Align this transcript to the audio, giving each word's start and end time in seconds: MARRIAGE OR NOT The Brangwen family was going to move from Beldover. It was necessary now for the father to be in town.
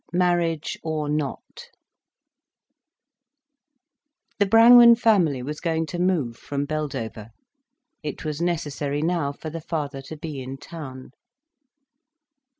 MARRIAGE 0.13 0.79
OR 0.81 1.07
NOT 1.09 1.69
The 4.39 4.47
Brangwen 4.47 4.95
family 4.95 5.43
was 5.43 5.59
going 5.59 5.85
to 5.85 5.99
move 5.99 6.37
from 6.37 6.65
Beldover. 6.65 7.29
It 8.01 8.25
was 8.25 8.41
necessary 8.41 9.03
now 9.03 9.31
for 9.31 9.51
the 9.51 9.61
father 9.61 10.01
to 10.01 10.17
be 10.17 10.41
in 10.41 10.57
town. 10.57 11.11